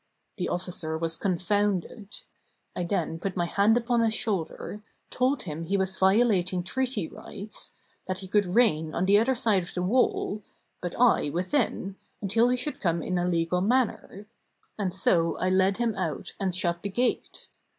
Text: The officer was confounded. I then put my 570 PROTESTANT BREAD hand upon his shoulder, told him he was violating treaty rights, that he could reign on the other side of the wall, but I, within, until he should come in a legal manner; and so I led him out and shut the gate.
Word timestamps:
The 0.39 0.49
officer 0.49 0.97
was 0.97 1.15
confounded. 1.15 2.21
I 2.75 2.83
then 2.85 3.19
put 3.19 3.35
my 3.37 3.45
570 3.45 3.45
PROTESTANT 3.53 3.53
BREAD 3.55 3.57
hand 3.57 3.77
upon 3.77 4.03
his 4.03 4.13
shoulder, 4.15 4.83
told 5.11 5.43
him 5.43 5.63
he 5.65 5.77
was 5.77 5.99
violating 5.99 6.63
treaty 6.63 7.07
rights, 7.07 7.73
that 8.07 8.17
he 8.17 8.27
could 8.27 8.55
reign 8.55 8.95
on 8.95 9.05
the 9.05 9.19
other 9.19 9.35
side 9.35 9.61
of 9.61 9.75
the 9.75 9.83
wall, 9.83 10.41
but 10.81 10.99
I, 10.99 11.29
within, 11.29 11.97
until 12.19 12.49
he 12.49 12.57
should 12.57 12.81
come 12.81 13.03
in 13.03 13.19
a 13.19 13.27
legal 13.27 13.61
manner; 13.61 14.25
and 14.75 14.91
so 14.91 15.37
I 15.37 15.51
led 15.51 15.77
him 15.77 15.93
out 15.93 16.33
and 16.39 16.55
shut 16.55 16.81
the 16.81 16.89
gate. 16.89 17.47